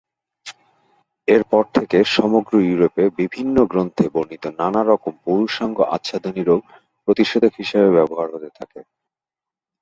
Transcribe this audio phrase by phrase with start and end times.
[1.27, 6.61] এর পর থেকে সমগ্র ইউরোপে বিভিন্ন গ্রন্থে বর্ণিত নানা রকম পুরুষাঙ্গ-আচ্ছাদনী রোগ
[7.03, 8.79] প্রতিষেধক হিসেবে ব্যবহৃত হতে থাকে।